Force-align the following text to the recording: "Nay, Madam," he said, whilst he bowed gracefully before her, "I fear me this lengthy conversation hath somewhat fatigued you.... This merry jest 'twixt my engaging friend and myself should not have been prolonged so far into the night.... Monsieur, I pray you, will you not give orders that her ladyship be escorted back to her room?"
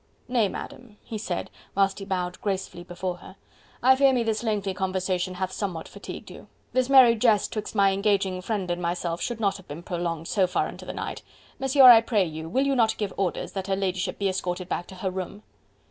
"Nay, 0.27 0.47
Madam," 0.49 0.97
he 1.03 1.19
said, 1.19 1.51
whilst 1.75 1.99
he 1.99 2.05
bowed 2.05 2.41
gracefully 2.41 2.83
before 2.83 3.17
her, 3.17 3.35
"I 3.83 3.95
fear 3.95 4.13
me 4.13 4.23
this 4.23 4.41
lengthy 4.41 4.73
conversation 4.73 5.35
hath 5.35 5.51
somewhat 5.51 5.87
fatigued 5.87 6.31
you.... 6.31 6.47
This 6.73 6.89
merry 6.89 7.13
jest 7.13 7.53
'twixt 7.53 7.75
my 7.75 7.91
engaging 7.91 8.41
friend 8.41 8.71
and 8.71 8.81
myself 8.81 9.21
should 9.21 9.39
not 9.39 9.57
have 9.57 9.67
been 9.67 9.83
prolonged 9.83 10.27
so 10.27 10.47
far 10.47 10.67
into 10.69 10.85
the 10.85 10.93
night.... 10.93 11.21
Monsieur, 11.59 11.83
I 11.83 12.01
pray 12.01 12.25
you, 12.25 12.49
will 12.49 12.65
you 12.65 12.75
not 12.75 12.97
give 12.97 13.13
orders 13.15 13.51
that 13.51 13.67
her 13.67 13.75
ladyship 13.75 14.17
be 14.17 14.27
escorted 14.27 14.67
back 14.67 14.87
to 14.87 14.95
her 14.95 15.11
room?" 15.11 15.43